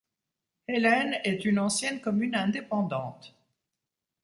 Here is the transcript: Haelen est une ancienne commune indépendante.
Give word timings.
Haelen 0.67 1.19
est 1.23 1.45
une 1.45 1.59
ancienne 1.59 2.01
commune 2.01 2.33
indépendante. 2.33 3.37